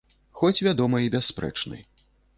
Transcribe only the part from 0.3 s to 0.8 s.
Хоць,